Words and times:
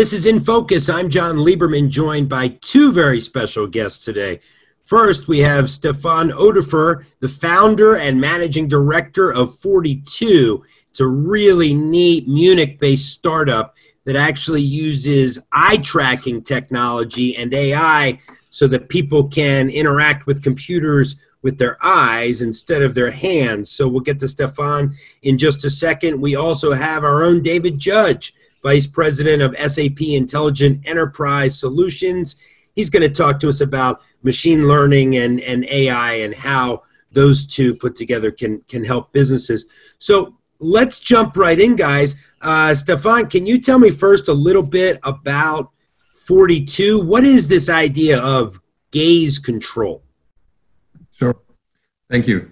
This 0.00 0.14
is 0.14 0.24
In 0.24 0.40
Focus. 0.40 0.88
I'm 0.88 1.10
John 1.10 1.36
Lieberman, 1.36 1.90
joined 1.90 2.26
by 2.26 2.48
two 2.62 2.90
very 2.90 3.20
special 3.20 3.66
guests 3.66 4.02
today. 4.02 4.40
First, 4.86 5.28
we 5.28 5.40
have 5.40 5.68
Stefan 5.68 6.30
Oderfer, 6.30 7.04
the 7.20 7.28
founder 7.28 7.96
and 7.96 8.18
managing 8.18 8.66
director 8.66 9.30
of 9.30 9.60
4tiitoo. 9.60 10.62
It's 10.88 11.00
a 11.00 11.06
really 11.06 11.74
neat 11.74 12.26
Munich 12.26 12.80
based 12.80 13.12
startup 13.12 13.76
that 14.06 14.16
actually 14.16 14.62
uses 14.62 15.38
eye 15.52 15.76
tracking 15.76 16.40
technology 16.40 17.36
and 17.36 17.52
AI 17.52 18.18
so 18.48 18.66
that 18.68 18.88
people 18.88 19.28
can 19.28 19.68
interact 19.68 20.26
with 20.26 20.42
computers 20.42 21.16
with 21.42 21.58
their 21.58 21.76
eyes 21.84 22.40
instead 22.40 22.80
of 22.80 22.94
their 22.94 23.10
hands. 23.10 23.70
So 23.70 23.86
we'll 23.86 24.00
get 24.00 24.18
to 24.20 24.28
Stefan 24.28 24.96
in 25.20 25.36
just 25.36 25.66
a 25.66 25.70
second. 25.70 26.22
We 26.22 26.36
also 26.36 26.72
have 26.72 27.04
our 27.04 27.22
own 27.22 27.42
David 27.42 27.78
Judge, 27.78 28.32
Vice 28.62 28.86
President 28.86 29.42
of 29.42 29.56
SAP 29.56 30.02
Intelligent 30.02 30.86
Enterprise 30.86 31.58
Solutions. 31.58 32.36
He's 32.74 32.90
going 32.90 33.02
to 33.02 33.08
talk 33.08 33.40
to 33.40 33.48
us 33.48 33.60
about 33.60 34.02
machine 34.22 34.68
learning 34.68 35.16
and, 35.16 35.40
and 35.40 35.64
AI 35.64 36.14
and 36.14 36.34
how 36.34 36.82
those 37.12 37.46
two 37.46 37.74
put 37.74 37.96
together 37.96 38.30
can, 38.30 38.62
can 38.68 38.84
help 38.84 39.12
businesses. 39.12 39.66
So 39.98 40.36
let's 40.58 41.00
jump 41.00 41.36
right 41.36 41.58
in, 41.58 41.76
guys. 41.76 42.16
Uh, 42.40 42.74
Stefan, 42.74 43.28
can 43.28 43.46
you 43.46 43.60
tell 43.60 43.78
me 43.78 43.90
first 43.90 44.28
a 44.28 44.32
little 44.32 44.62
bit 44.62 44.98
about 45.02 45.70
4tiitoo? 46.28 47.04
What 47.04 47.24
is 47.24 47.48
this 47.48 47.68
idea 47.68 48.20
of 48.20 48.60
gaze 48.90 49.38
control? 49.38 50.02
Sure. 51.12 51.36
Thank 52.08 52.28
you. 52.28 52.50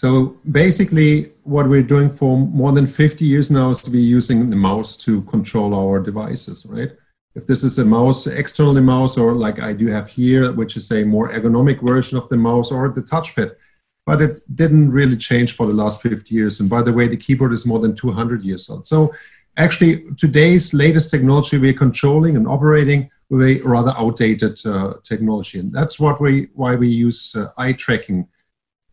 So 0.00 0.34
basically, 0.50 1.24
what 1.44 1.68
we're 1.68 1.82
doing 1.82 2.08
for 2.08 2.38
more 2.38 2.72
than 2.72 2.86
50 2.86 3.22
years 3.22 3.50
now 3.50 3.68
is 3.68 3.82
to 3.82 3.90
be 3.90 4.00
using 4.00 4.48
the 4.48 4.56
mouse 4.56 4.96
to 5.04 5.20
control 5.24 5.74
our 5.74 6.00
devices, 6.00 6.66
right? 6.70 6.90
If 7.34 7.46
this 7.46 7.62
is 7.62 7.78
a 7.78 7.84
mouse, 7.84 8.26
external 8.26 8.80
mouse, 8.80 9.18
or 9.18 9.34
like 9.34 9.60
I 9.60 9.74
do 9.74 9.88
have 9.88 10.08
here, 10.08 10.52
which 10.52 10.78
is 10.78 10.90
a 10.90 11.04
more 11.04 11.28
ergonomic 11.28 11.82
version 11.86 12.16
of 12.16 12.26
the 12.30 12.38
mouse 12.38 12.72
or 12.72 12.88
the 12.88 13.02
touchpad, 13.02 13.50
but 14.06 14.22
it 14.22 14.40
didn't 14.54 14.90
really 14.90 15.18
change 15.18 15.54
for 15.54 15.66
the 15.66 15.74
last 15.74 16.00
50 16.00 16.34
years. 16.34 16.60
And 16.60 16.70
by 16.70 16.80
the 16.80 16.94
way, 16.94 17.06
the 17.06 17.18
keyboard 17.18 17.52
is 17.52 17.66
more 17.66 17.78
than 17.78 17.94
200 17.94 18.42
years 18.42 18.70
old. 18.70 18.86
So 18.86 19.12
actually, 19.58 20.06
today's 20.16 20.72
latest 20.72 21.10
technology 21.10 21.58
we're 21.58 21.74
controlling 21.74 22.38
and 22.38 22.48
operating 22.48 23.10
with 23.28 23.42
a 23.42 23.60
rather 23.66 23.92
outdated 23.98 24.64
uh, 24.64 24.94
technology. 25.04 25.58
And 25.58 25.70
that's 25.70 26.00
what 26.00 26.22
we, 26.22 26.48
why 26.54 26.74
we 26.74 26.88
use 26.88 27.36
uh, 27.36 27.48
eye 27.58 27.74
tracking 27.74 28.26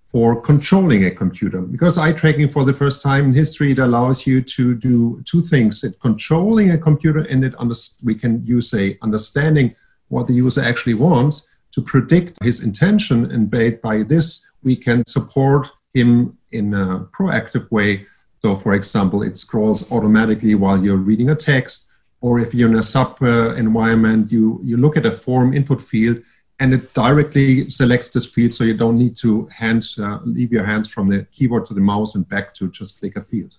for 0.07 0.41
controlling 0.41 1.03
a 1.05 1.11
computer. 1.11 1.61
Because 1.61 1.97
eye 1.97 2.13
tracking 2.13 2.47
for 2.47 2.63
the 2.63 2.73
first 2.73 3.03
time 3.03 3.25
in 3.25 3.33
history, 3.33 3.71
it 3.71 3.79
allows 3.79 4.25
you 4.25 4.41
to 4.41 4.73
do 4.73 5.21
two 5.25 5.41
things. 5.41 5.83
It 5.83 5.99
controlling 5.99 6.71
a 6.71 6.77
computer 6.77 7.19
and 7.29 7.43
it 7.43 7.53
under, 7.59 7.75
we 8.05 8.15
can 8.15 8.45
use 8.45 8.73
a 8.73 8.97
understanding 9.01 9.75
what 10.07 10.27
the 10.27 10.33
user 10.33 10.61
actually 10.61 10.93
wants 10.93 11.59
to 11.71 11.81
predict 11.81 12.41
his 12.41 12.63
intention. 12.63 13.29
And 13.31 13.51
by, 13.51 14.03
this, 14.03 14.49
we 14.63 14.77
can 14.77 15.05
support 15.05 15.67
him 15.93 16.37
in 16.51 16.73
a 16.73 16.99
proactive 17.11 17.69
way. 17.69 18.05
So 18.41 18.55
for 18.55 18.73
example, 18.73 19.23
it 19.23 19.37
scrolls 19.37 19.91
automatically 19.91 20.55
while 20.55 20.81
you're 20.81 20.95
reading 20.95 21.29
a 21.31 21.35
text 21.35 21.91
or 22.21 22.39
if 22.39 22.53
you're 22.53 22.69
in 22.69 22.77
a 22.77 22.83
SAP 22.83 23.21
uh, 23.21 23.55
environment, 23.55 24.31
you, 24.31 24.61
you 24.63 24.77
look 24.77 24.95
at 24.95 25.05
a 25.05 25.11
form 25.11 25.53
input 25.53 25.81
field 25.81 26.17
and 26.59 26.73
it 26.73 26.93
directly 26.93 27.69
selects 27.69 28.09
this 28.09 28.31
field 28.33 28.51
so 28.51 28.63
you 28.63 28.75
don't 28.75 28.97
need 28.97 29.15
to 29.15 29.45
hand 29.47 29.85
uh, 29.99 30.19
leave 30.23 30.51
your 30.51 30.63
hands 30.63 30.91
from 30.91 31.07
the 31.07 31.23
keyboard 31.31 31.65
to 31.65 31.73
the 31.73 31.81
mouse 31.81 32.15
and 32.15 32.27
back 32.29 32.53
to 32.55 32.69
just 32.71 32.99
click 32.99 33.15
a 33.15 33.21
field. 33.21 33.57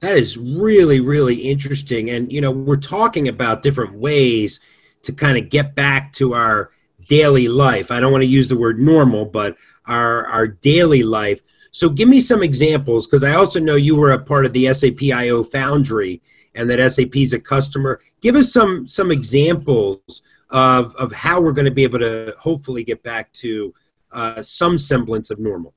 That 0.00 0.16
is 0.16 0.36
really 0.36 1.00
really 1.00 1.36
interesting. 1.36 2.10
And 2.10 2.32
you 2.32 2.40
know 2.40 2.50
we're 2.50 2.76
talking 2.76 3.28
about 3.28 3.62
different 3.62 3.94
ways 3.94 4.60
to 5.02 5.12
kind 5.12 5.38
of 5.38 5.48
get 5.48 5.74
back 5.74 6.12
to 6.14 6.34
our 6.34 6.70
daily 7.08 7.48
life. 7.48 7.90
I 7.90 8.00
don't 8.00 8.12
want 8.12 8.22
to 8.22 8.28
use 8.28 8.48
the 8.48 8.58
word 8.58 8.78
normal 8.80 9.24
but 9.24 9.56
our 9.86 10.26
our 10.26 10.46
daily 10.46 11.02
life. 11.02 11.40
So 11.70 11.88
give 11.88 12.08
me 12.08 12.20
some 12.20 12.42
examples 12.42 13.06
because 13.06 13.22
i 13.22 13.34
also 13.34 13.60
know 13.60 13.76
you 13.76 13.94
were 13.94 14.12
a 14.12 14.18
part 14.18 14.46
of 14.46 14.52
the 14.52 14.72
sap 14.74 15.02
io 15.02 15.44
foundry 15.44 16.20
and 16.54 16.68
that 16.68 16.90
SAP 16.90 17.16
is 17.16 17.32
a 17.32 17.38
customer. 17.38 18.00
Give 18.20 18.34
us 18.34 18.52
some 18.52 18.86
some 18.86 19.12
examples 19.12 20.22
of 20.50 20.94
of 20.96 21.12
how 21.12 21.40
we're 21.40 21.52
going 21.52 21.66
to 21.66 21.70
be 21.70 21.84
able 21.84 21.98
to 21.98 22.34
hopefully 22.38 22.84
get 22.84 23.02
back 23.02 23.32
to 23.32 23.74
uh, 24.12 24.42
some 24.42 24.78
semblance 24.78 25.30
of 25.30 25.38
normal. 25.38 25.74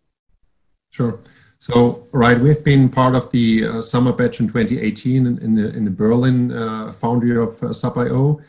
Sure. 0.91 1.19
So, 1.57 2.03
right, 2.11 2.39
we've 2.39 2.63
been 2.65 2.89
part 2.89 3.13
of 3.13 3.29
the 3.31 3.67
uh, 3.67 3.81
summer 3.83 4.11
batch 4.11 4.39
in 4.39 4.47
2018 4.47 5.27
in, 5.27 5.37
in 5.39 5.55
the 5.55 5.75
in 5.75 5.85
the 5.85 5.91
Berlin 5.91 6.51
uh, 6.51 6.91
foundry 6.91 7.37
of 7.37 7.61
uh, 7.61 7.71
SAP.io. 7.71 8.39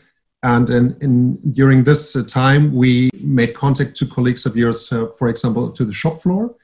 And 0.41 0.69
in, 0.69 0.95
in, 0.99 1.35
during 1.51 1.85
this 1.85 2.15
uh, 2.15 2.23
time, 2.27 2.73
we 2.73 3.09
made 3.23 3.53
contact 3.53 3.95
to 3.97 4.05
colleagues 4.05 4.45
of 4.45 4.57
yours, 4.57 4.91
uh, 4.91 5.07
for 5.17 5.29
example, 5.29 5.71
to 5.71 5.85
the 5.85 5.93
shop 5.93 6.17
floor, 6.17 6.55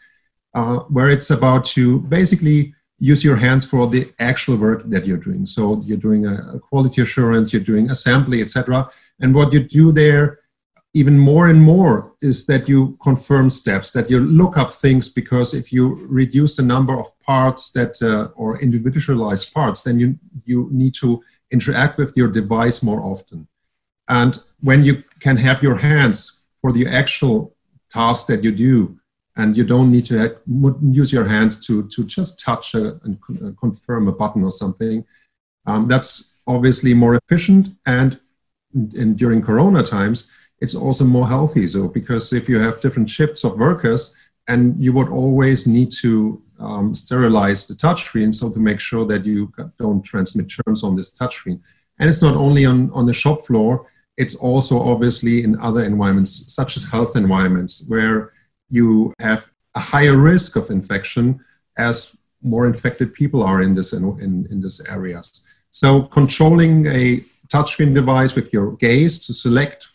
uh, 0.54 0.80
where 0.90 1.10
it's 1.10 1.30
about 1.30 1.64
to 1.66 2.00
basically 2.02 2.74
use 3.00 3.24
your 3.24 3.38
hands 3.38 3.66
for 3.66 3.88
the 3.88 4.08
actual 4.20 4.58
work 4.58 4.84
that 4.84 5.06
you're 5.06 5.18
doing. 5.18 5.46
So 5.46 5.82
you're 5.86 5.98
doing 5.98 6.28
a, 6.28 6.60
quality 6.60 7.02
assurance, 7.02 7.54
you're 7.54 7.62
doing 7.62 7.90
assembly, 7.90 8.42
etc. 8.42 8.90
And 9.20 9.34
what 9.34 9.54
you 9.54 9.62
do 9.62 9.92
there, 9.92 10.40
even 10.94 11.18
more 11.18 11.48
and 11.48 11.62
more, 11.62 12.14
is 12.22 12.46
that 12.48 12.68
you 12.68 12.98
confirm 13.02 13.50
steps, 13.50 13.92
that 13.92 14.10
you 14.10 14.20
look 14.20 14.58
up 14.58 14.74
things 14.74 15.08
because 15.08 15.54
if 15.54 15.72
you 15.72 15.98
reduce 16.10 16.58
the 16.58 16.64
number 16.64 17.00
of 17.00 17.08
parts 17.22 17.72
that 17.72 18.02
uh, 18.02 18.30
or 18.36 18.60
individualized 18.62 19.54
parts, 19.54 19.84
then 19.84 20.00
you 20.00 20.18
you 20.46 20.68
need 20.72 20.94
to 20.96 21.22
interact 21.52 21.98
with 21.98 22.16
your 22.16 22.28
device 22.28 22.84
more 22.84 23.02
often. 23.02 23.48
And 24.08 24.38
when 24.62 24.84
you 24.84 25.04
can 25.20 25.38
have 25.38 25.64
your 25.64 25.76
hands 25.76 26.48
for 26.62 26.74
the 26.74 26.88
actual 26.88 27.56
task 27.90 28.28
that 28.28 28.44
you 28.44 28.52
do, 28.52 28.99
and 29.40 29.56
you 29.56 29.64
don't 29.64 29.90
need 29.90 30.06
to 30.06 30.36
use 30.82 31.14
your 31.14 31.24
hands 31.24 31.66
to, 31.66 31.88
to 31.88 32.04
just 32.04 32.44
touch 32.44 32.76
a, 32.76 33.00
and 33.04 33.18
confirm 33.58 34.10
a 34.10 34.12
button 34.12 34.44
or 34.44 34.52
something. 34.52 35.06
Um, 35.66 35.88
that's 35.88 36.44
obviously 36.46 36.94
more 36.94 37.16
efficient 37.16 37.70
and, 37.86 38.20
and 38.74 39.18
during 39.18 39.42
corona 39.42 39.82
times 39.82 40.20
it's 40.60 40.76
also 40.76 41.06
more 41.06 41.28
healthy 41.28 41.68
so 41.68 41.88
because 41.88 42.34
if 42.34 42.50
you 42.50 42.60
have 42.60 42.82
different 42.82 43.10
shifts 43.10 43.44
of 43.44 43.58
workers 43.58 44.16
and 44.48 44.62
you 44.84 44.92
would 44.94 45.10
always 45.10 45.68
need 45.68 45.90
to 46.02 46.42
um, 46.60 46.94
sterilize 46.94 47.68
the 47.68 47.76
touchscreen 47.76 48.34
so 48.34 48.50
to 48.50 48.60
make 48.60 48.80
sure 48.80 49.06
that 49.06 49.26
you 49.26 49.52
don't 49.78 50.02
transmit 50.02 50.48
germs 50.48 50.84
on 50.84 50.96
this 50.96 51.12
touchscreen 51.18 51.60
and 52.00 52.10
it's 52.10 52.22
not 52.22 52.36
only 52.36 52.66
on, 52.66 52.90
on 52.92 53.06
the 53.06 53.14
shop 53.14 53.42
floor 53.46 53.88
it's 54.18 54.36
also 54.36 54.80
obviously 54.80 55.44
in 55.44 55.58
other 55.60 55.84
environments 55.84 56.54
such 56.54 56.76
as 56.78 56.90
health 56.90 57.16
environments 57.16 57.86
where 57.88 58.32
you 58.70 59.14
have 59.20 59.52
a 59.76 59.80
higher 59.80 60.18
risk 60.18 60.56
of 60.56 60.70
infection 60.70 61.40
as 61.78 62.18
more 62.42 62.66
infected 62.66 63.14
people 63.14 63.44
are 63.44 63.62
in 63.62 63.74
this 63.74 63.94
in, 63.94 64.04
in, 64.22 64.48
in 64.50 64.62
this 64.62 64.86
areas. 64.90 65.46
So 65.72 66.04
controlling 66.04 66.86
a 66.88 67.18
touchscreen 67.48 67.94
device 67.94 68.36
with 68.36 68.54
your 68.54 68.76
gaze 68.78 69.26
to 69.28 69.34
select 69.34 69.88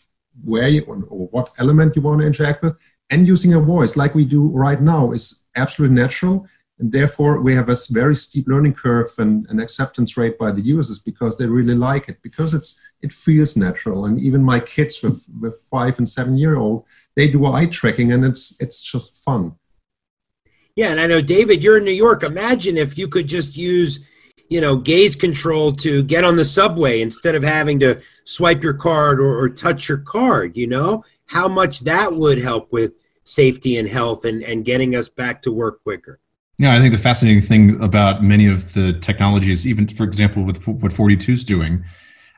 where 0.43 0.67
you, 0.67 0.83
or 0.83 0.97
what 1.27 1.51
element 1.57 1.95
you 1.95 2.01
want 2.01 2.21
to 2.21 2.27
interact 2.27 2.61
with 2.61 2.77
and 3.09 3.27
using 3.27 3.53
a 3.53 3.59
voice 3.59 3.95
like 3.95 4.15
we 4.15 4.25
do 4.25 4.49
right 4.49 4.81
now 4.81 5.11
is 5.11 5.45
absolutely 5.55 5.95
natural 5.95 6.47
and 6.79 6.91
therefore 6.91 7.39
we 7.41 7.55
have 7.55 7.69
a 7.69 7.75
very 7.91 8.15
steep 8.15 8.47
learning 8.47 8.73
curve 8.73 9.09
and 9.17 9.47
an 9.49 9.59
acceptance 9.59 10.17
rate 10.17 10.37
by 10.37 10.51
the 10.51 10.61
users 10.61 10.99
because 10.99 11.37
they 11.37 11.45
really 11.45 11.75
like 11.75 12.09
it 12.09 12.21
because 12.21 12.53
it's 12.53 12.83
it 13.01 13.11
feels 13.11 13.55
natural 13.55 14.05
and 14.05 14.19
even 14.19 14.43
my 14.43 14.59
kids 14.59 15.01
with 15.01 15.25
with 15.39 15.55
five 15.71 15.97
and 15.97 16.09
seven 16.09 16.37
year 16.37 16.57
old 16.57 16.83
they 17.15 17.27
do 17.27 17.45
eye 17.45 17.65
tracking 17.65 18.11
and 18.11 18.25
it's 18.25 18.59
it's 18.61 18.83
just 18.83 19.23
fun. 19.23 19.55
Yeah 20.75 20.89
and 20.89 20.99
i 20.99 21.07
know 21.07 21.21
david 21.21 21.63
you're 21.63 21.77
in 21.77 21.85
new 21.85 21.91
york. 21.91 22.23
Imagine 22.23 22.77
if 22.77 22.97
you 22.97 23.07
could 23.07 23.27
just 23.27 23.55
use 23.55 24.01
you 24.49 24.61
know 24.61 24.77
gaze 24.77 25.15
control 25.15 25.71
to 25.73 26.03
get 26.03 26.23
on 26.23 26.35
the 26.35 26.45
subway 26.45 27.01
instead 27.01 27.35
of 27.35 27.43
having 27.43 27.79
to 27.79 28.01
swipe 28.25 28.61
your 28.61 28.73
card 28.73 29.19
or, 29.19 29.39
or 29.39 29.49
touch 29.49 29.89
your 29.89 29.99
card 29.99 30.57
you 30.57 30.67
know? 30.67 31.03
How 31.27 31.47
much 31.47 31.79
that 31.81 32.13
would 32.13 32.37
help 32.37 32.71
with 32.71 32.93
safety 33.25 33.77
and 33.77 33.89
health 33.89 34.23
and, 34.23 34.43
and 34.43 34.63
getting 34.63 34.95
us 34.95 35.09
back 35.09 35.41
to 35.41 35.51
work 35.51 35.83
quicker. 35.83 36.19
Yeah, 36.57 36.73
I 36.73 36.79
think 36.79 36.93
the 36.93 36.97
fascinating 36.97 37.41
thing 37.41 37.81
about 37.83 38.23
many 38.23 38.47
of 38.47 38.73
the 38.73 38.93
technologies, 38.93 39.67
even 39.67 39.89
for 39.89 40.03
example, 40.03 40.43
with 40.43 40.65
what 40.65 40.93
4tiitoo 40.93 41.33
is 41.33 41.43
doing, 41.43 41.83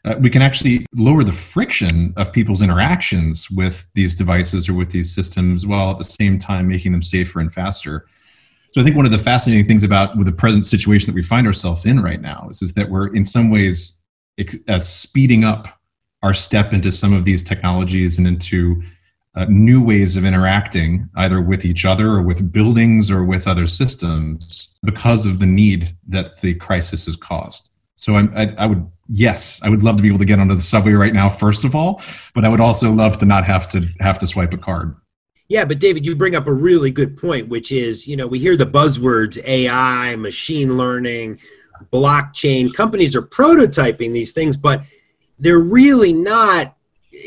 uh, 0.06 0.16
we 0.20 0.30
can 0.30 0.42
actually 0.42 0.86
lower 0.94 1.24
the 1.24 1.32
friction 1.32 2.14
of 2.18 2.32
people's 2.32 2.62
interactions 2.62 3.50
with 3.52 3.88
these 3.94 4.16
devices 4.16 4.70
or 4.70 4.74
with 4.74 4.92
these 4.92 5.14
systems 5.14 5.66
while 5.66 5.92
at 5.92 5.98
the 5.98 6.04
same 6.04 6.40
time 6.40 6.68
making 6.68 6.92
them 6.92 7.02
safer 7.02 7.40
and 7.40 7.52
faster. 7.52 8.06
So 8.72 8.82
I 8.82 8.84
think 8.84 8.96
one 8.96 9.06
of 9.06 9.12
the 9.12 9.18
fascinating 9.18 9.66
things 9.66 9.84
about 9.84 10.18
with 10.18 10.28
the 10.28 10.34
present 10.34 10.66
situation 10.66 11.08
that 11.08 11.16
we 11.16 11.22
find 11.22 11.48
ourselves 11.48 11.86
in 11.86 12.02
right 12.02 12.22
now 12.22 12.48
is, 12.50 12.62
is 12.62 12.74
that 12.74 12.90
we're 12.90 13.14
in 13.14 13.26
some 13.26 13.50
ways 13.50 14.00
uh, 14.68 14.80
speeding 14.80 15.44
up 15.44 15.68
our 16.24 16.34
step 16.34 16.74
into 16.74 16.92
some 16.92 17.14
of 17.14 17.26
these 17.26 17.44
technologies 17.44 18.18
and 18.18 18.28
into 18.28 18.82
uh, 19.36 19.46
new 19.50 19.84
ways 19.84 20.18
of 20.18 20.26
interacting 20.26 21.08
either 21.18 21.42
with 21.42 21.64
each 21.64 21.86
other 21.86 22.08
or 22.10 22.22
with 22.22 22.52
buildings 22.52 23.12
or 23.12 23.24
with 23.24 23.48
other 23.48 23.68
systems 23.68 24.70
because 24.84 25.26
of 25.26 25.40
the 25.40 25.46
need 25.46 25.96
that 26.08 26.42
the 26.42 26.56
crisis 26.56 27.06
has 27.06 27.16
caused. 27.16 27.70
So 27.96 28.16
I, 28.16 28.54
I 28.58 28.66
would 28.66 28.90
yes, 29.10 29.60
I 29.64 29.70
would 29.70 29.84
love 29.84 29.98
to 29.98 30.04
be 30.04 30.10
able 30.10 30.20
to 30.20 30.26
get 30.26 30.40
onto 30.40 30.56
the 30.56 30.62
subway 30.62 30.94
right 30.94 31.14
now, 31.14 31.30
first 31.30 31.64
of 31.64 31.76
all, 31.76 32.02
but 32.34 32.46
I 32.46 32.50
would 32.50 32.62
also 32.62 32.92
love 32.92 33.18
to 33.20 33.26
not 33.26 33.46
have 33.46 33.68
to 33.70 33.86
have 34.00 34.20
to 34.20 34.28
swipe 34.28 34.54
a 34.54 34.58
card. 34.58 34.96
Yeah, 35.50 35.64
but 35.64 35.80
David, 35.80 36.06
you 36.06 36.16
bring 36.16 36.36
up 36.36 36.48
a 36.48 36.54
really 36.54 36.92
good 36.92 37.18
point, 37.18 37.48
which 37.48 37.72
is, 37.72 38.06
you 38.06 38.18
know, 38.18 38.28
we 38.28 38.40
hear 38.40 38.58
the 38.58 38.66
buzzwords 38.66 39.42
AI, 39.46 40.16
machine 40.18 40.78
learning, 40.78 41.40
blockchain. 41.92 42.74
Companies 42.74 43.16
are 43.16 43.22
prototyping 43.22 44.12
these 44.12 44.34
things, 44.34 44.58
but 44.58 44.82
they're 45.40 45.60
really 45.60 46.12
not, 46.12 46.76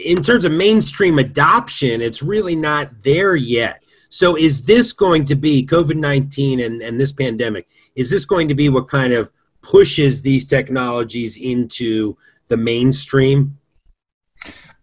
in 0.05 0.23
terms 0.23 0.44
of 0.44 0.53
mainstream 0.53 1.19
adoption, 1.19 2.03
it's 2.03 2.23
really 2.23 2.55
not 2.55 2.91
there 3.03 3.37
yet. 3.37 3.82
So, 4.11 4.37
is 4.37 4.65
this 4.65 4.93
going 4.93 5.25
to 5.27 5.37
be 5.37 5.65
COVID 5.65 5.94
19 5.94 6.61
and, 6.61 6.82
and 6.82 7.00
this 7.00 7.12
pandemic? 7.12 7.69
Is 7.94 8.11
this 8.11 8.25
going 8.25 8.49
to 8.49 8.55
be 8.55 8.69
what 8.69 8.88
kind 8.88 9.12
of 9.12 9.32
pushes 9.62 10.23
these 10.23 10.45
technologies 10.45 11.37
into 11.37 12.17
the 12.49 12.57
mainstream? 12.57 13.59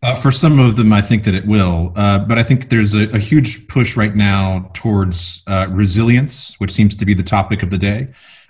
Uh, 0.03 0.13
for 0.13 0.31
some 0.31 0.59
of 0.59 0.75
them, 0.75 0.94
I 0.94 1.01
think 1.01 1.24
that 1.24 1.33
it 1.33 1.47
will, 1.47 1.91
uh, 1.95 2.19
but 2.19 2.38
I 2.38 2.44
think 2.44 2.69
there's 2.69 2.94
a, 2.94 3.09
a, 3.09 3.18
huge 3.18 3.68
push 3.68 3.97
right 3.97 4.15
now 4.15 4.69
towards 4.75 5.41
uh, 5.47 5.68
resilience, 5.71 6.53
which 6.59 6.71
seems 6.71 6.95
to 6.97 7.06
be 7.06 7.15
the 7.15 7.24
topic 7.24 7.63
of 7.63 7.71
the 7.71 7.79
day, 7.79 8.07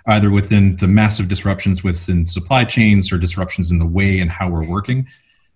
either 0.08 0.30
within 0.30 0.76
the 0.76 0.86
massive 0.86 1.26
disruptions 1.26 1.82
within 1.82 2.26
supply 2.26 2.64
chains 2.64 3.10
or 3.10 3.16
disruptions 3.16 3.70
in 3.70 3.78
the 3.78 3.86
way 3.86 4.20
and 4.20 4.30
how 4.30 4.50
we're 4.50 4.66
working. 4.66 5.06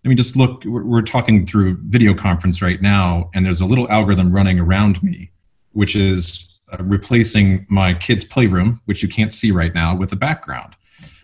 I 0.03 0.09
mean, 0.09 0.17
just 0.17 0.35
look, 0.35 0.65
we're, 0.65 0.83
we're 0.83 1.03
talking 1.03 1.47
through 1.47 1.77
video 1.83 2.15
conference 2.15 2.63
right 2.63 2.81
now, 2.81 3.31
and 3.35 3.45
there's 3.45 3.61
a 3.61 3.67
little 3.67 3.89
algorithm 3.91 4.33
running 4.33 4.59
around 4.59 5.03
me, 5.03 5.31
which 5.73 5.95
is 5.95 6.52
uh, 6.73 6.83
replacing 6.83 7.67
my 7.69 7.95
kid's 7.95 8.25
playroom, 8.25 8.81
which 8.87 9.03
you 9.03 9.09
can't 9.09 9.33
see 9.33 9.51
right 9.51 9.75
now, 9.75 9.95
with 9.95 10.13
a 10.13 10.17
background. 10.17 10.75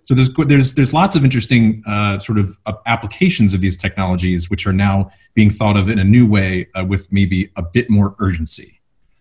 So 0.02 0.14
there's 0.14 0.30
there's 0.46 0.74
there's 0.74 0.94
lots 0.94 1.16
of 1.16 1.24
interesting 1.24 1.82
uh, 1.86 2.18
sort 2.18 2.38
of 2.38 2.56
uh, 2.66 2.72
applications 2.86 3.52
of 3.52 3.60
these 3.60 3.76
technologies, 3.76 4.48
which 4.48 4.66
are 4.66 4.72
now 4.72 5.10
being 5.34 5.50
thought 5.50 5.76
of 5.76 5.88
in 5.88 5.98
a 5.98 6.04
new 6.04 6.26
way 6.26 6.68
uh, 6.74 6.84
with 6.84 7.12
maybe 7.12 7.50
a 7.56 7.62
bit 7.62 7.90
more 7.90 8.16
urgency. 8.18 8.80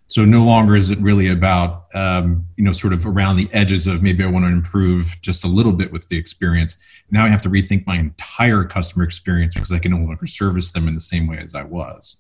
So 0.10 0.24
no 0.24 0.46
longer 0.46 0.78
is 0.78 0.90
it 0.90 1.00
really 1.00 1.28
about 1.28 1.88
um, 1.94 2.48
you 2.56 2.64
know 2.64 2.72
sort 2.72 2.94
of 2.94 3.06
around 3.06 3.36
the 3.36 3.50
edges 3.52 3.86
of 3.86 4.02
maybe 4.02 4.24
I 4.24 4.28
want 4.28 4.46
to 4.46 4.50
improve 4.50 5.18
just 5.22 5.44
a 5.44 5.48
little 5.48 5.74
bit 5.74 5.92
with 5.92 6.08
the 6.08 6.18
experience. 6.18 6.78
Now 7.12 7.26
I 7.26 7.28
have 7.28 7.42
to 7.42 7.50
rethink 7.50 7.86
my 7.86 7.98
entire 7.98 8.64
customer 8.64 9.04
experience 9.04 9.54
because 9.54 9.74
I 9.74 9.80
can 9.80 9.92
no 9.92 9.98
longer 9.98 10.26
service 10.26 10.72
them 10.72 10.88
in 10.88 10.94
the 10.94 11.02
same 11.02 11.28
way 11.28 11.40
as 11.40 11.54
I 11.54 11.64
was. 11.64 12.18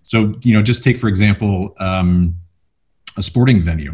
So 0.00 0.34
you 0.42 0.54
know, 0.54 0.62
just 0.62 0.82
take 0.82 0.96
for 0.96 1.08
example 1.08 1.74
um, 1.78 2.36
a 3.18 3.22
sporting 3.22 3.60
venue. 3.60 3.92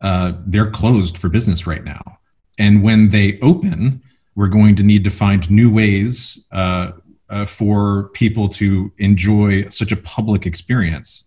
Uh, 0.00 0.32
they're 0.46 0.70
closed 0.70 1.16
for 1.16 1.28
business 1.28 1.66
right 1.66 1.84
now 1.84 2.18
and 2.58 2.82
when 2.82 3.08
they 3.08 3.38
open, 3.40 4.02
we're 4.36 4.48
going 4.48 4.76
to 4.76 4.82
need 4.82 5.04
to 5.04 5.10
find 5.10 5.48
new 5.50 5.72
ways 5.72 6.44
uh, 6.52 6.92
uh, 7.28 7.44
for 7.44 8.10
people 8.10 8.48
to 8.48 8.92
enjoy 8.98 9.68
such 9.68 9.92
a 9.92 9.96
public 9.96 10.46
experience. 10.46 11.24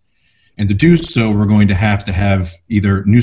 And 0.56 0.68
to 0.68 0.74
do 0.74 0.96
so, 0.96 1.30
we're 1.30 1.46
going 1.46 1.68
to 1.68 1.74
have 1.74 2.04
to 2.04 2.12
have 2.12 2.50
either 2.68 3.04
new, 3.04 3.22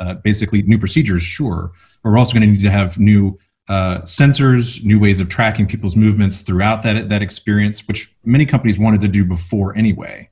uh, 0.00 0.14
basically 0.14 0.62
new 0.62 0.78
procedures, 0.78 1.22
sure, 1.22 1.72
but 2.02 2.10
we're 2.10 2.18
also 2.18 2.32
going 2.32 2.42
to 2.42 2.52
need 2.52 2.62
to 2.62 2.70
have 2.70 2.98
new 2.98 3.38
uh, 3.68 4.00
sensors, 4.00 4.84
new 4.84 4.98
ways 4.98 5.20
of 5.20 5.28
tracking 5.28 5.66
people's 5.66 5.94
movements 5.94 6.40
throughout 6.40 6.82
that, 6.82 7.08
that 7.08 7.22
experience, 7.22 7.86
which 7.86 8.12
many 8.24 8.44
companies 8.44 8.78
wanted 8.78 9.00
to 9.00 9.08
do 9.08 9.24
before 9.24 9.76
anyway. 9.76 10.28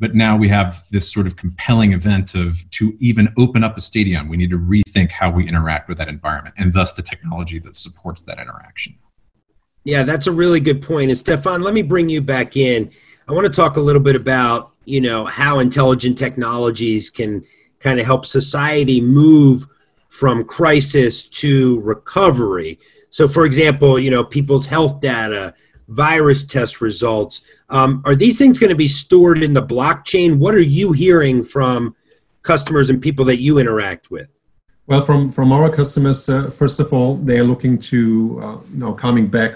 But 0.00 0.14
now 0.14 0.36
we 0.36 0.48
have 0.48 0.84
this 0.90 1.10
sort 1.10 1.26
of 1.26 1.36
compelling 1.36 1.92
event 1.92 2.34
of 2.34 2.68
to 2.72 2.96
even 3.00 3.32
open 3.38 3.62
up 3.62 3.76
a 3.76 3.80
stadium, 3.80 4.28
we 4.28 4.36
need 4.36 4.50
to 4.50 4.58
rethink 4.58 5.10
how 5.10 5.30
we 5.30 5.48
interact 5.48 5.88
with 5.88 5.98
that 5.98 6.08
environment 6.08 6.56
and 6.58 6.72
thus 6.72 6.92
the 6.92 7.02
technology 7.02 7.58
that 7.60 7.74
supports 7.74 8.22
that 8.22 8.38
interaction. 8.38 8.96
Yeah, 9.84 10.02
that's 10.02 10.26
a 10.26 10.32
really 10.32 10.60
good 10.60 10.82
point. 10.82 11.10
And 11.10 11.18
Stefan, 11.18 11.62
let 11.62 11.74
me 11.74 11.82
bring 11.82 12.08
you 12.08 12.22
back 12.22 12.56
in. 12.56 12.90
I 13.28 13.32
want 13.32 13.46
to 13.46 13.52
talk 13.52 13.76
a 13.76 13.80
little 13.80 14.02
bit 14.02 14.16
about, 14.16 14.72
you 14.84 15.00
know, 15.00 15.26
how 15.26 15.58
intelligent 15.58 16.18
technologies 16.18 17.10
can 17.10 17.44
kind 17.80 18.00
of 18.00 18.06
help 18.06 18.24
society 18.24 19.00
move 19.00 19.66
from 20.08 20.44
crisis 20.44 21.28
to 21.28 21.80
recovery. 21.80 22.78
So 23.10 23.28
for 23.28 23.44
example, 23.44 23.98
you 23.98 24.10
know, 24.10 24.24
people's 24.24 24.66
health 24.66 25.00
data, 25.00 25.54
virus 25.88 26.44
test 26.44 26.80
results. 26.80 27.42
Um, 27.70 28.02
are 28.04 28.14
these 28.14 28.38
things 28.38 28.58
going 28.58 28.70
to 28.70 28.76
be 28.76 28.88
stored 28.88 29.42
in 29.42 29.54
the 29.54 29.62
blockchain? 29.62 30.38
What 30.38 30.54
are 30.54 30.60
you 30.60 30.92
hearing 30.92 31.42
from 31.42 31.94
customers 32.42 32.90
and 32.90 33.00
people 33.00 33.24
that 33.26 33.40
you 33.40 33.58
interact 33.58 34.10
with? 34.10 34.28
Well, 34.86 35.00
from 35.00 35.32
from 35.32 35.50
our 35.50 35.70
customers, 35.70 36.28
uh, 36.28 36.50
first 36.50 36.78
of 36.78 36.92
all, 36.92 37.16
they 37.16 37.38
are 37.38 37.44
looking 37.44 37.78
to 37.78 38.40
uh, 38.42 38.58
you 38.70 38.80
know 38.80 38.92
coming 38.92 39.26
back 39.26 39.52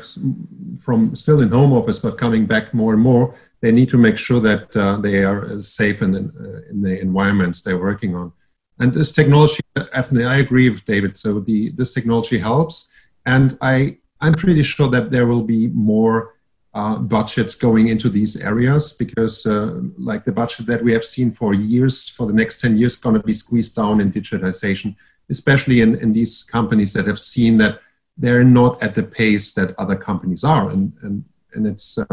from 0.82 1.14
still 1.14 1.42
in 1.42 1.50
home 1.50 1.72
office, 1.74 1.98
but 1.98 2.16
coming 2.16 2.46
back 2.46 2.72
more 2.72 2.94
and 2.94 3.02
more. 3.02 3.34
They 3.60 3.72
need 3.72 3.88
to 3.90 3.98
make 3.98 4.16
sure 4.16 4.40
that 4.40 4.74
uh, 4.76 4.96
they 4.98 5.24
are 5.24 5.60
safe 5.60 6.00
in 6.00 6.14
uh, 6.14 6.70
in 6.70 6.80
the 6.80 6.98
environments 6.98 7.60
they're 7.60 7.78
working 7.78 8.14
on. 8.14 8.32
And 8.78 8.94
this 8.94 9.12
technology, 9.12 9.60
definitely, 9.74 10.24
I 10.24 10.38
agree 10.38 10.70
with 10.70 10.84
David. 10.86 11.14
So 11.16 11.40
the 11.40 11.72
this 11.72 11.92
technology 11.92 12.38
helps, 12.38 12.90
and 13.26 13.58
I 13.60 13.98
I'm 14.20 14.34
pretty 14.34 14.62
sure 14.62 14.88
that 14.88 15.10
there 15.10 15.26
will 15.26 15.44
be 15.44 15.68
more 15.68 16.34
uh, 16.74 16.98
budgets 16.98 17.54
going 17.54 17.88
into 17.88 18.08
these 18.08 18.40
areas 18.40 18.92
because, 18.92 19.46
uh, 19.46 19.80
like 19.96 20.24
the 20.24 20.32
budget 20.32 20.66
that 20.66 20.82
we 20.82 20.92
have 20.92 21.04
seen 21.04 21.30
for 21.30 21.54
years, 21.54 22.08
for 22.08 22.26
the 22.26 22.32
next 22.32 22.60
10 22.60 22.76
years, 22.76 22.96
going 22.96 23.16
to 23.16 23.22
be 23.22 23.32
squeezed 23.32 23.74
down 23.74 24.00
in 24.00 24.12
digitization, 24.12 24.94
especially 25.30 25.80
in, 25.80 25.98
in 25.98 26.12
these 26.12 26.44
companies 26.44 26.92
that 26.92 27.06
have 27.06 27.18
seen 27.18 27.58
that 27.58 27.80
they're 28.16 28.44
not 28.44 28.82
at 28.82 28.94
the 28.94 29.02
pace 29.02 29.54
that 29.54 29.78
other 29.78 29.96
companies 29.96 30.44
are. 30.44 30.70
And, 30.70 30.92
and, 31.02 31.24
and 31.54 31.66
it's, 31.66 31.98
uh, 31.98 32.04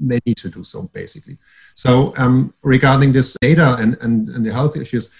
they 0.00 0.18
need 0.26 0.36
to 0.38 0.50
do 0.50 0.64
so 0.64 0.90
basically. 0.92 1.38
So, 1.74 2.12
um, 2.18 2.52
regarding 2.62 3.12
this 3.12 3.36
data 3.40 3.76
and, 3.78 3.96
and, 4.02 4.28
and 4.30 4.44
the 4.44 4.52
health 4.52 4.76
issues, 4.76 5.14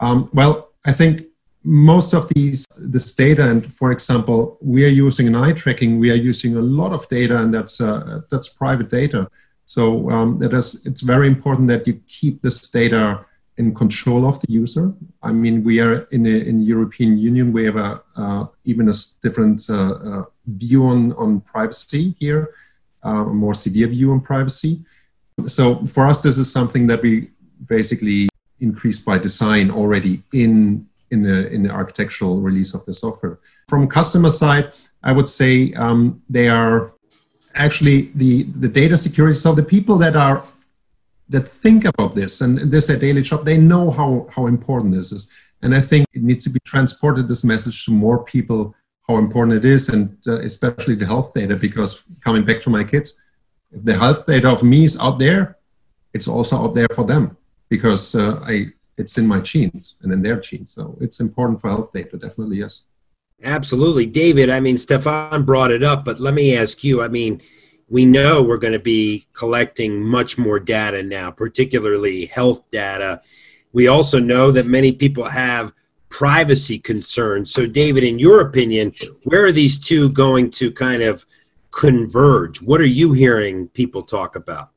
um, 0.00 0.30
well, 0.32 0.70
I 0.86 0.92
think 0.92 1.22
most 1.64 2.14
of 2.14 2.28
these 2.30 2.66
this 2.88 3.14
data 3.14 3.50
and 3.50 3.66
for 3.72 3.90
example 3.90 4.58
we 4.62 4.84
are 4.84 4.94
using 5.06 5.26
an 5.26 5.34
eye 5.34 5.52
tracking 5.52 5.98
we 5.98 6.10
are 6.10 6.22
using 6.32 6.56
a 6.56 6.60
lot 6.60 6.92
of 6.92 7.08
data 7.08 7.36
and 7.42 7.52
that's 7.52 7.80
uh, 7.80 8.20
that's 8.30 8.48
private 8.48 8.90
data. 8.90 9.28
So 9.64 10.10
um, 10.10 10.38
that 10.38 10.54
is 10.54 10.86
it's 10.86 11.02
very 11.02 11.28
important 11.28 11.68
that 11.68 11.86
you 11.86 12.00
keep 12.06 12.40
this 12.42 12.70
data 12.70 13.24
in 13.58 13.74
control 13.74 14.24
of 14.24 14.40
the 14.40 14.52
user. 14.52 14.94
I 15.22 15.32
mean 15.32 15.64
we 15.64 15.80
are 15.80 16.06
in 16.12 16.26
a, 16.26 16.36
in 16.50 16.62
european 16.62 17.18
union 17.18 17.52
we 17.52 17.64
have 17.64 17.76
a 17.76 18.02
uh, 18.16 18.46
even 18.64 18.88
a 18.88 18.94
different 19.22 19.68
uh, 19.68 19.94
uh 20.10 20.24
view 20.46 20.86
on 20.86 21.12
on 21.14 21.40
privacy 21.40 22.14
here 22.20 22.54
uh, 23.04 23.26
a 23.26 23.34
more 23.34 23.54
severe 23.54 23.88
view 23.88 24.12
on 24.12 24.20
privacy. 24.20 24.84
So 25.46 25.86
for 25.86 26.06
us 26.06 26.22
this 26.22 26.38
is 26.38 26.52
something 26.52 26.86
that 26.86 27.02
we 27.02 27.30
basically 27.66 28.28
increased 28.60 29.04
by 29.04 29.18
design 29.18 29.70
already 29.70 30.22
in 30.32 30.87
in 31.10 31.22
the 31.22 31.50
in 31.52 31.62
the 31.62 31.70
architectural 31.70 32.40
release 32.40 32.74
of 32.74 32.84
the 32.84 32.94
software. 32.94 33.38
From 33.68 33.86
customer 33.88 34.30
side, 34.30 34.72
I 35.02 35.12
would 35.12 35.28
say 35.28 35.72
um, 35.74 36.22
they 36.28 36.48
are 36.48 36.92
actually 37.54 38.10
the 38.14 38.44
the 38.44 38.68
data 38.68 38.96
security. 38.96 39.34
So 39.34 39.54
the 39.54 39.62
people 39.62 39.96
that 39.98 40.16
are 40.16 40.42
that 41.28 41.46
think 41.46 41.84
about 41.84 42.14
this 42.14 42.40
and 42.40 42.58
this 42.58 42.88
at 42.90 43.00
daily 43.00 43.22
job, 43.22 43.44
they 43.44 43.58
know 43.58 43.90
how 43.90 44.28
how 44.34 44.46
important 44.46 44.94
this 44.94 45.12
is, 45.12 45.32
and 45.62 45.74
I 45.74 45.80
think 45.80 46.06
it 46.12 46.22
needs 46.22 46.44
to 46.44 46.50
be 46.50 46.60
transported 46.64 47.28
this 47.28 47.44
message 47.44 47.84
to 47.84 47.90
more 47.90 48.24
people 48.24 48.74
how 49.06 49.16
important 49.16 49.56
it 49.56 49.64
is, 49.64 49.88
and 49.88 50.18
uh, 50.26 50.40
especially 50.40 50.94
the 50.94 51.06
health 51.06 51.32
data. 51.34 51.56
Because 51.56 52.02
coming 52.22 52.44
back 52.44 52.60
to 52.62 52.70
my 52.70 52.84
kids, 52.84 53.22
if 53.72 53.84
the 53.84 53.94
health 53.94 54.26
data 54.26 54.50
of 54.50 54.62
me 54.62 54.84
is 54.84 54.98
out 55.00 55.18
there, 55.18 55.56
it's 56.12 56.28
also 56.28 56.56
out 56.56 56.74
there 56.74 56.88
for 56.94 57.04
them 57.04 57.36
because 57.68 58.14
uh, 58.14 58.40
I 58.46 58.72
it's 58.98 59.16
in 59.16 59.26
my 59.26 59.40
genes 59.40 59.96
and 60.02 60.12
in 60.12 60.22
their 60.22 60.38
genes. 60.40 60.72
So 60.72 60.98
it's 61.00 61.20
important 61.20 61.60
for 61.60 61.68
health 61.70 61.92
data, 61.92 62.18
definitely, 62.18 62.58
yes. 62.58 62.86
Absolutely. 63.44 64.04
David, 64.04 64.50
I 64.50 64.58
mean, 64.58 64.76
Stefan 64.76 65.44
brought 65.44 65.70
it 65.70 65.84
up, 65.84 66.04
but 66.04 66.20
let 66.20 66.34
me 66.34 66.56
ask 66.56 66.82
you 66.82 67.02
I 67.02 67.08
mean, 67.08 67.40
we 67.88 68.04
know 68.04 68.42
we're 68.42 68.58
going 68.58 68.74
to 68.74 68.78
be 68.78 69.26
collecting 69.32 70.02
much 70.02 70.36
more 70.36 70.60
data 70.60 71.02
now, 71.02 71.30
particularly 71.30 72.26
health 72.26 72.68
data. 72.70 73.22
We 73.72 73.86
also 73.86 74.18
know 74.18 74.50
that 74.50 74.66
many 74.66 74.92
people 74.92 75.24
have 75.24 75.72
privacy 76.10 76.78
concerns. 76.78 77.52
So, 77.52 77.66
David, 77.66 78.04
in 78.04 78.18
your 78.18 78.40
opinion, 78.40 78.92
where 79.24 79.46
are 79.46 79.52
these 79.52 79.78
two 79.78 80.10
going 80.10 80.50
to 80.52 80.70
kind 80.70 81.02
of 81.02 81.24
converge? 81.70 82.60
What 82.60 82.80
are 82.80 82.86
you 82.86 83.12
hearing 83.12 83.68
people 83.68 84.02
talk 84.02 84.36
about? 84.36 84.70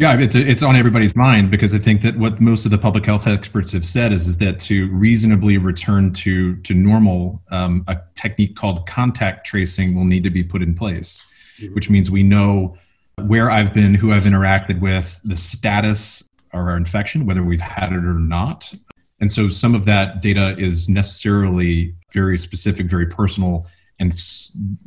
Yeah, 0.00 0.18
it's 0.18 0.34
it's 0.34 0.62
on 0.62 0.76
everybody's 0.76 1.14
mind 1.14 1.50
because 1.50 1.74
I 1.74 1.78
think 1.78 2.00
that 2.00 2.16
what 2.16 2.40
most 2.40 2.64
of 2.64 2.70
the 2.70 2.78
public 2.78 3.04
health 3.04 3.26
experts 3.26 3.70
have 3.72 3.84
said 3.84 4.12
is 4.12 4.26
is 4.26 4.38
that 4.38 4.58
to 4.60 4.88
reasonably 4.92 5.58
return 5.58 6.14
to 6.14 6.56
to 6.56 6.72
normal, 6.72 7.42
um, 7.50 7.84
a 7.86 7.98
technique 8.14 8.56
called 8.56 8.86
contact 8.86 9.46
tracing 9.46 9.94
will 9.94 10.06
need 10.06 10.24
to 10.24 10.30
be 10.30 10.42
put 10.42 10.62
in 10.62 10.74
place, 10.74 11.22
mm-hmm. 11.58 11.74
which 11.74 11.90
means 11.90 12.10
we 12.10 12.22
know 12.22 12.78
where 13.26 13.50
I've 13.50 13.74
been, 13.74 13.94
who 13.94 14.10
I've 14.10 14.22
interacted 14.22 14.80
with, 14.80 15.20
the 15.22 15.36
status 15.36 16.26
of 16.54 16.60
our 16.60 16.78
infection, 16.78 17.26
whether 17.26 17.42
we've 17.42 17.60
had 17.60 17.92
it 17.92 18.02
or 18.02 18.14
not, 18.14 18.72
and 19.20 19.30
so 19.30 19.50
some 19.50 19.74
of 19.74 19.84
that 19.84 20.22
data 20.22 20.56
is 20.56 20.88
necessarily 20.88 21.94
very 22.10 22.38
specific, 22.38 22.86
very 22.86 23.06
personal, 23.06 23.66
and 23.98 24.14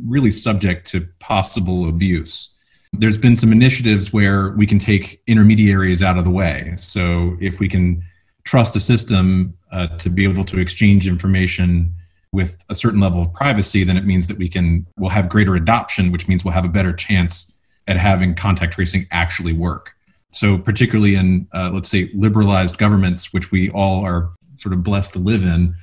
really 0.04 0.32
subject 0.32 0.88
to 0.88 1.08
possible 1.20 1.88
abuse. 1.88 2.53
There's 2.94 3.18
been 3.18 3.36
some 3.36 3.52
initiatives 3.52 4.14
where 4.14 4.52
we 4.52 4.68
can 4.68 4.80
take 4.80 5.22
intermediaries 5.28 6.04
out 6.04 6.18
of 6.18 6.24
the 6.24 6.30
way. 6.30 6.74
So 6.78 7.36
if 7.42 7.60
we 7.60 7.68
can 7.68 8.04
trust 8.44 8.76
a 8.76 8.80
system 8.80 9.58
uh, 9.72 9.88
to 9.98 10.10
be 10.10 10.24
able 10.24 10.46
to 10.46 10.60
exchange 10.60 11.08
information 11.08 11.94
with 12.32 12.64
a 12.70 12.76
certain 12.76 13.00
level 13.00 13.22
of 13.22 13.34
privacy, 13.34 13.84
then 13.84 13.98
it 13.98 14.06
means 14.06 14.28
that 14.28 14.38
we 14.38 14.50
can 14.50 14.86
we'll 14.98 15.10
have 15.10 15.30
greater 15.30 15.56
adoption, 15.56 16.12
which 16.12 16.28
means 16.28 16.44
we'll 16.44 16.54
have 16.54 16.66
a 16.66 16.70
better 16.70 16.94
chance 16.94 17.56
at 17.88 17.98
having 17.98 18.34
contact 18.34 18.74
tracing 18.74 19.08
actually 19.12 19.54
work. 19.54 19.94
So 20.30 20.58
particularly 20.58 21.16
in 21.16 21.48
uh, 21.54 21.72
let's 21.74 21.90
say 21.90 22.10
liberalized 22.14 22.78
governments, 22.78 23.34
which 23.34 23.52
we 23.52 23.70
all 23.70 24.04
are 24.04 24.32
sort 24.56 24.74
of 24.74 24.84
blessed 24.84 25.14
to 25.14 25.20
live 25.20 25.44
in, 25.44 25.76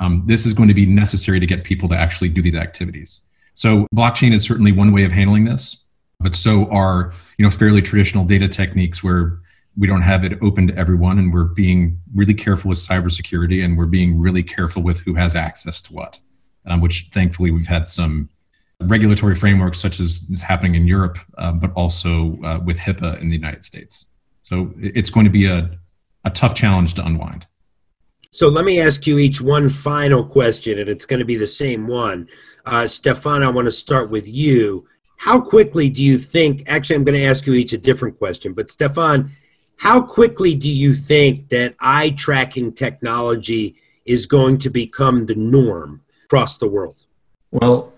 um, 0.00 0.22
this 0.26 0.44
is 0.46 0.52
going 0.52 0.68
to 0.68 0.74
be 0.74 0.86
necessary 0.86 1.40
to 1.40 1.46
get 1.46 1.64
people 1.64 1.88
to 1.88 1.96
actually 1.96 2.28
do 2.28 2.42
these 2.42 2.54
activities. 2.54 3.22
So 3.54 3.86
blockchain 3.94 4.32
is 4.32 4.42
certainly 4.42 4.72
one 4.72 4.92
way 4.92 5.04
of 5.04 5.12
handling 5.12 5.44
this, 5.44 5.83
but 6.24 6.34
so 6.34 6.68
are 6.70 7.12
you 7.38 7.44
know 7.44 7.50
fairly 7.50 7.80
traditional 7.80 8.24
data 8.24 8.48
techniques 8.48 9.04
where 9.04 9.38
we 9.76 9.86
don't 9.86 10.02
have 10.02 10.24
it 10.24 10.38
open 10.42 10.66
to 10.68 10.76
everyone, 10.76 11.18
and 11.18 11.32
we're 11.32 11.44
being 11.44 12.00
really 12.14 12.34
careful 12.34 12.68
with 12.70 12.78
cybersecurity, 12.78 13.64
and 13.64 13.76
we're 13.76 13.86
being 13.86 14.18
really 14.18 14.42
careful 14.42 14.82
with 14.82 15.00
who 15.00 15.14
has 15.14 15.36
access 15.36 15.80
to 15.82 15.92
what. 15.92 16.18
Um, 16.66 16.80
which 16.80 17.08
thankfully 17.12 17.50
we've 17.50 17.66
had 17.66 17.90
some 17.90 18.30
regulatory 18.80 19.34
frameworks 19.34 19.78
such 19.78 20.00
as 20.00 20.22
is 20.30 20.40
happening 20.40 20.74
in 20.76 20.86
Europe, 20.86 21.18
uh, 21.36 21.52
but 21.52 21.70
also 21.72 22.38
uh, 22.42 22.58
with 22.64 22.78
HIPAA 22.78 23.20
in 23.20 23.28
the 23.28 23.36
United 23.36 23.64
States. 23.64 24.06
So 24.40 24.72
it's 24.78 25.10
going 25.10 25.24
to 25.24 25.30
be 25.30 25.44
a, 25.44 25.70
a 26.24 26.30
tough 26.30 26.54
challenge 26.54 26.94
to 26.94 27.04
unwind. 27.04 27.46
So 28.30 28.48
let 28.48 28.64
me 28.64 28.80
ask 28.80 29.06
you 29.06 29.18
each 29.18 29.40
one 29.40 29.68
final 29.68 30.24
question, 30.24 30.78
and 30.78 30.88
it's 30.88 31.04
going 31.04 31.20
to 31.20 31.26
be 31.26 31.36
the 31.36 31.46
same 31.46 31.86
one. 31.86 32.28
Uh, 32.64 32.86
Stefan, 32.86 33.42
I 33.42 33.50
want 33.50 33.66
to 33.66 33.72
start 33.72 34.10
with 34.10 34.26
you. 34.26 34.88
How 35.24 35.40
quickly 35.40 35.88
do 35.88 36.04
you 36.04 36.18
think? 36.18 36.64
Actually, 36.66 36.96
I'm 36.96 37.04
going 37.04 37.18
to 37.18 37.24
ask 37.24 37.46
you 37.46 37.54
each 37.54 37.72
a 37.72 37.78
different 37.78 38.18
question, 38.18 38.52
but 38.52 38.70
Stefan, 38.70 39.30
how 39.78 40.02
quickly 40.02 40.54
do 40.54 40.68
you 40.68 40.92
think 40.92 41.48
that 41.48 41.74
eye 41.80 42.10
tracking 42.10 42.74
technology 42.74 43.76
is 44.04 44.26
going 44.26 44.58
to 44.58 44.68
become 44.68 45.24
the 45.24 45.34
norm 45.34 46.02
across 46.26 46.58
the 46.58 46.68
world? 46.68 47.06
Well, 47.52 47.90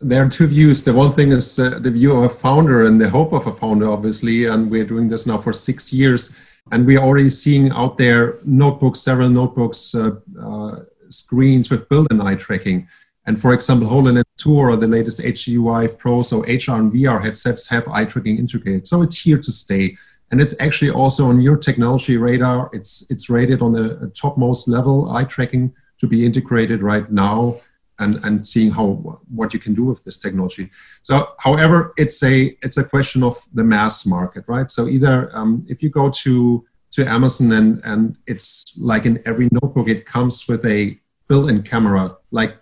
there 0.00 0.24
are 0.24 0.28
two 0.28 0.46
views. 0.46 0.84
The 0.84 0.94
one 0.94 1.10
thing 1.10 1.32
is 1.32 1.58
uh, 1.58 1.80
the 1.80 1.90
view 1.90 2.16
of 2.16 2.22
a 2.22 2.28
founder 2.28 2.86
and 2.86 3.00
the 3.00 3.10
hope 3.10 3.32
of 3.32 3.48
a 3.48 3.52
founder, 3.52 3.88
obviously, 3.88 4.44
and 4.44 4.70
we're 4.70 4.86
doing 4.86 5.08
this 5.08 5.26
now 5.26 5.38
for 5.38 5.52
six 5.52 5.92
years 5.92 6.62
and 6.70 6.86
we're 6.86 7.00
already 7.00 7.28
seeing 7.28 7.72
out 7.72 7.98
there 7.98 8.38
notebooks, 8.44 9.00
several 9.00 9.28
notebooks, 9.28 9.92
uh, 9.96 10.12
uh, 10.40 10.76
screens 11.08 11.68
with 11.68 11.88
built-in 11.88 12.20
eye 12.20 12.36
tracking. 12.36 12.86
And 13.26 13.40
for 13.40 13.52
example, 13.54 13.88
HoloLens 13.88 14.22
2 14.40 14.54
or 14.54 14.76
the 14.76 14.86
latest 14.86 15.20
HTC 15.20 15.98
Pro, 15.98 16.22
so 16.22 16.40
HR 16.42 16.78
and 16.78 16.92
VR 16.92 17.22
headsets 17.22 17.68
have 17.68 17.86
eye 17.88 18.04
tracking 18.04 18.38
integrated. 18.38 18.86
So 18.86 19.02
it's 19.02 19.20
here 19.20 19.38
to 19.38 19.52
stay. 19.52 19.96
And 20.30 20.40
it's 20.40 20.60
actually 20.60 20.90
also 20.90 21.26
on 21.26 21.40
your 21.40 21.56
technology 21.56 22.16
radar. 22.16 22.70
It's, 22.72 23.10
it's 23.10 23.28
rated 23.28 23.62
on 23.62 23.72
the 23.72 24.12
topmost 24.14 24.68
level, 24.68 25.10
eye 25.10 25.24
tracking 25.24 25.74
to 25.98 26.06
be 26.06 26.24
integrated 26.24 26.82
right 26.82 27.10
now 27.10 27.56
and, 28.00 28.16
and 28.24 28.46
seeing 28.46 28.70
how 28.70 28.94
what 29.28 29.52
you 29.54 29.60
can 29.60 29.74
do 29.74 29.84
with 29.84 30.02
this 30.04 30.18
technology. 30.18 30.70
So, 31.02 31.34
however, 31.38 31.92
it's 31.96 32.22
a 32.22 32.56
it's 32.62 32.78
a 32.78 32.84
question 32.84 33.22
of 33.22 33.36
the 33.54 33.62
mass 33.62 34.06
market, 34.06 34.44
right? 34.48 34.70
So 34.70 34.88
either 34.88 35.30
um, 35.36 35.64
if 35.68 35.82
you 35.82 35.90
go 35.90 36.10
to 36.10 36.64
to 36.92 37.06
Amazon 37.06 37.52
and 37.52 37.80
and 37.84 38.16
it's 38.26 38.74
like 38.78 39.04
in 39.04 39.22
every 39.26 39.48
notebook, 39.52 39.88
it 39.88 40.06
comes 40.06 40.48
with 40.48 40.64
a 40.64 40.98
built-in 41.28 41.62
camera. 41.62 42.16
Like 42.30 42.56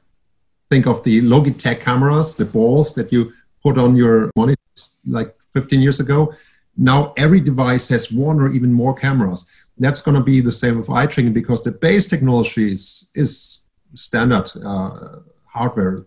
think 0.71 0.87
of 0.87 1.03
the 1.05 1.21
Logitech 1.23 1.81
cameras, 1.81 2.37
the 2.37 2.45
balls 2.45 2.95
that 2.95 3.13
you 3.13 3.33
put 3.63 3.79
on 3.79 3.97
your 3.97 4.31
monitors 4.37 5.01
like 5.07 5.35
15 5.53 5.81
years 5.81 6.01
ago. 6.01 6.35
Now 6.77 7.13
every 7.17 7.41
device 7.41 7.89
has 7.89 8.13
one 8.13 8.41
or 8.41 8.49
even 8.51 8.73
more 8.73 8.95
cameras. 8.95 9.53
That's 9.79 10.01
going 10.01 10.17
to 10.17 10.23
be 10.23 10.41
the 10.41 10.53
same 10.53 10.79
with 10.79 10.91
eye 10.91 11.07
tracking 11.07 11.33
because 11.33 11.65
the 11.65 11.73
base 11.73 12.07
technology 12.07 12.73
is 12.73 13.11
is 13.15 13.67
standard 13.95 14.51
uh, 14.65 15.21
hardware. 15.47 16.07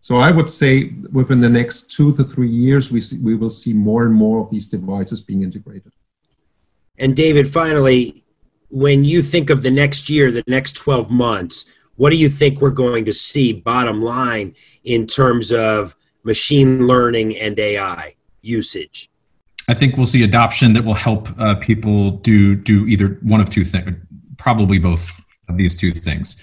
So 0.00 0.18
I 0.18 0.30
would 0.30 0.48
say 0.48 0.92
within 1.12 1.40
the 1.40 1.48
next 1.48 1.90
two 1.90 2.14
to 2.14 2.22
three 2.22 2.48
years, 2.48 2.92
we 2.92 3.00
see, 3.00 3.18
we 3.24 3.34
will 3.34 3.50
see 3.50 3.72
more 3.72 4.04
and 4.06 4.14
more 4.14 4.40
of 4.40 4.50
these 4.50 4.68
devices 4.68 5.20
being 5.20 5.42
integrated. 5.42 5.92
And 6.98 7.16
David, 7.16 7.52
finally, 7.52 8.24
when 8.70 9.04
you 9.04 9.22
think 9.22 9.50
of 9.50 9.62
the 9.62 9.70
next 9.70 10.08
year, 10.08 10.30
the 10.30 10.44
next 10.46 10.72
12 10.72 11.10
months, 11.10 11.64
what 11.96 12.10
do 12.10 12.16
you 12.16 12.28
think 12.28 12.60
we're 12.60 12.70
going 12.70 13.04
to 13.06 13.12
see 13.12 13.52
bottom 13.52 14.02
line 14.02 14.54
in 14.84 15.06
terms 15.06 15.52
of 15.52 15.96
machine 16.22 16.86
learning 16.86 17.36
and 17.36 17.58
AI 17.58 18.14
usage? 18.42 19.10
I 19.68 19.74
think 19.74 19.96
we'll 19.96 20.06
see 20.06 20.22
adoption 20.22 20.72
that 20.74 20.84
will 20.84 20.94
help 20.94 21.28
uh, 21.40 21.56
people 21.56 22.12
do 22.12 22.54
do 22.54 22.86
either 22.86 23.18
one 23.22 23.40
of 23.40 23.50
two 23.50 23.64
things, 23.64 23.96
probably 24.36 24.78
both 24.78 25.20
of 25.48 25.56
these 25.56 25.74
two 25.74 25.90
things. 25.90 26.36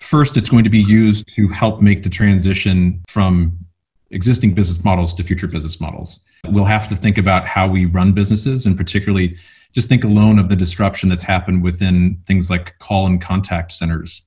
First, 0.00 0.36
it's 0.36 0.48
going 0.48 0.64
to 0.64 0.70
be 0.70 0.82
used 0.82 1.26
to 1.36 1.48
help 1.48 1.80
make 1.80 2.02
the 2.02 2.10
transition 2.10 3.02
from 3.08 3.56
existing 4.10 4.54
business 4.54 4.84
models 4.84 5.14
to 5.14 5.22
future 5.22 5.46
business 5.46 5.80
models. 5.80 6.20
We'll 6.46 6.64
have 6.64 6.88
to 6.88 6.96
think 6.96 7.18
about 7.18 7.44
how 7.46 7.66
we 7.68 7.86
run 7.86 8.12
businesses 8.12 8.66
and 8.66 8.76
particularly 8.76 9.36
just 9.72 9.88
think 9.88 10.04
alone 10.04 10.38
of 10.38 10.48
the 10.48 10.56
disruption 10.56 11.08
that's 11.08 11.22
happened 11.22 11.62
within 11.62 12.22
things 12.26 12.50
like 12.50 12.78
call 12.78 13.06
and 13.06 13.20
contact 13.20 13.72
centers 13.72 14.25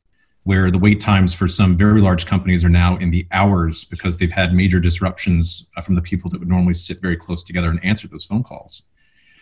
where 0.49 0.71
the 0.71 0.79
wait 0.79 0.99
times 0.99 1.31
for 1.31 1.47
some 1.47 1.77
very 1.77 2.01
large 2.01 2.25
companies 2.25 2.65
are 2.65 2.69
now 2.69 2.97
in 2.97 3.11
the 3.11 3.23
hours 3.31 3.85
because 3.85 4.17
they've 4.17 4.31
had 4.31 4.51
major 4.51 4.79
disruptions 4.79 5.69
uh, 5.77 5.81
from 5.81 5.93
the 5.93 6.01
people 6.01 6.27
that 6.27 6.39
would 6.39 6.49
normally 6.49 6.73
sit 6.73 6.99
very 6.99 7.15
close 7.15 7.43
together 7.43 7.69
and 7.69 7.79
answer 7.85 8.07
those 8.07 8.25
phone 8.25 8.43
calls. 8.43 8.81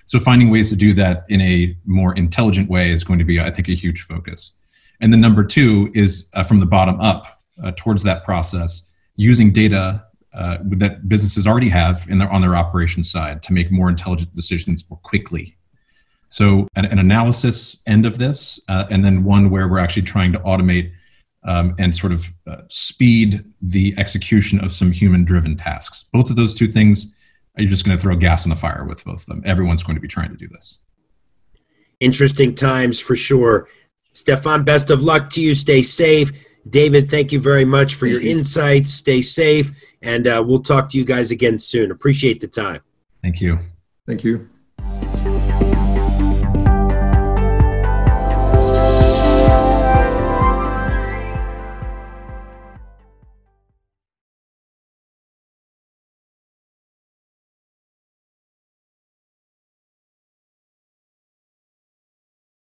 So 0.04 0.20
finding 0.20 0.50
ways 0.50 0.70
to 0.70 0.76
do 0.76 0.94
that 0.96 1.26
in 1.30 1.40
a 1.40 1.78
more 1.86 2.14
intelligent 2.18 2.70
way 2.70 2.92
is 2.92 3.06
going 3.06 3.20
to 3.20 3.24
be, 3.24 3.40
I 3.40 3.50
think, 3.50 3.70
a 3.70 3.74
huge 3.74 4.02
focus. 4.02 4.52
And 5.00 5.14
then 5.14 5.22
number 5.22 5.46
two 5.46 5.90
is 5.94 6.28
uh, 6.34 6.44
from 6.44 6.60
the 6.60 6.66
bottom 6.66 7.00
up 7.00 7.24
uh, 7.64 7.72
towards 7.78 8.04
that 8.04 8.26
process, 8.26 8.92
using 9.16 9.54
data 9.54 10.04
uh, 10.34 10.58
that 10.84 11.08
businesses 11.08 11.48
already 11.48 11.70
have 11.70 12.06
in 12.10 12.18
their, 12.18 12.30
on 12.30 12.42
their 12.42 12.58
operations 12.58 13.10
side 13.10 13.42
to 13.44 13.54
make 13.54 13.72
more 13.72 13.88
intelligent 13.88 14.36
decisions 14.36 14.84
more 14.90 15.00
quickly. 15.04 15.56
So 16.28 16.68
an, 16.76 16.84
an 16.84 17.00
analysis 17.00 17.82
end 17.88 18.06
of 18.06 18.18
this, 18.18 18.60
uh, 18.68 18.88
and 18.90 19.06
then 19.06 19.24
one 19.24 19.50
where 19.50 19.70
we're 19.70 19.80
actually 19.80 20.02
trying 20.02 20.34
to 20.34 20.40
automate 20.40 20.92
um, 21.48 21.74
and 21.80 21.96
sort 21.96 22.12
of 22.12 22.32
uh, 22.46 22.58
speed 22.68 23.44
the 23.62 23.96
execution 23.98 24.63
of 24.63 24.72
some 24.72 24.92
human-driven 24.92 25.56
tasks. 25.58 26.06
Both 26.13 26.30
of 26.30 26.36
those 26.36 26.54
two 26.54 26.68
things, 26.68 27.16
you're 27.58 27.70
just 27.70 27.86
going 27.86 27.98
to 27.98 28.01
throw 28.01 28.16
gas 28.16 28.46
on 28.46 28.51
the 28.51 28.56
fire 28.56 28.86
with 28.86 29.04
both 29.04 29.22
of 29.22 29.25
them. 29.25 29.42
Everyone's 29.46 29.82
going 29.82 29.96
to 29.96 30.01
be 30.01 30.08
trying 30.08 30.30
to 30.30 30.38
do 30.38 30.48
this. 30.48 30.80
Interesting 32.00 32.54
times 32.54 33.00
for 33.00 33.16
sure. 33.16 33.68
Stefan, 34.13 34.63
best 34.63 34.92
of 34.92 35.01
luck 35.01 35.30
to 35.32 35.42
you. 35.42 35.56
Stay 35.56 35.82
safe. 35.82 36.32
David, 36.70 37.10
thank 37.10 37.32
you 37.32 37.39
very 37.39 37.66
much 37.66 37.96
for 37.96 38.08
your 38.08 38.22
insights. 38.22 38.94
Stay 38.94 39.22
safe, 39.22 39.72
and 40.01 40.27
uh, 40.27 40.44
we'll 40.46 40.62
talk 40.62 40.89
to 40.89 40.98
you 40.98 41.06
guys 41.06 41.32
again 41.32 41.60
soon. 41.60 41.92
Appreciate 41.92 42.42
the 42.42 42.48
time. 42.48 42.82
Thank 43.24 43.42
you. 43.42 43.58
Thank 44.06 44.24
you. 44.24 44.50